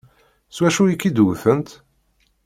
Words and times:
S 0.55 0.57
wacu 0.61 0.83
i 0.87 0.95
k-id-wtent? 0.95 1.69